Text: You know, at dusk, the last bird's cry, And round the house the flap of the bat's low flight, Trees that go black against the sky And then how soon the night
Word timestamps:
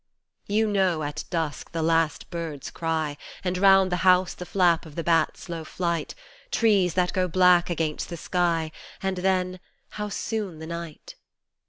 You 0.47 0.65
know, 0.67 1.03
at 1.03 1.25
dusk, 1.29 1.73
the 1.73 1.83
last 1.83 2.31
bird's 2.31 2.71
cry, 2.71 3.17
And 3.43 3.55
round 3.55 3.91
the 3.91 3.97
house 3.97 4.33
the 4.33 4.47
flap 4.47 4.83
of 4.87 4.95
the 4.95 5.03
bat's 5.03 5.47
low 5.47 5.63
flight, 5.63 6.15
Trees 6.49 6.95
that 6.95 7.13
go 7.13 7.27
black 7.27 7.69
against 7.69 8.09
the 8.09 8.17
sky 8.17 8.71
And 9.03 9.17
then 9.17 9.59
how 9.91 10.09
soon 10.09 10.57
the 10.57 10.65
night 10.65 11.13